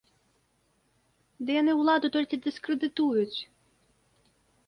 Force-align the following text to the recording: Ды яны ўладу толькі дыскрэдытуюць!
Ды 1.49 1.57
яны 1.61 1.71
ўладу 1.81 2.07
толькі 2.15 2.41
дыскрэдытуюць! 2.45 3.39